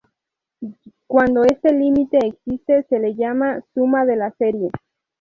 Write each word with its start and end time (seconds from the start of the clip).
Cuando 1.05 1.43
este 1.43 1.71
límite 1.73 2.17
existe, 2.25 2.87
se 2.89 2.97
le 2.97 3.13
llama 3.13 3.63
"suma 3.75 4.03
de 4.07 4.15
la 4.15 4.31
serie". 4.31 4.71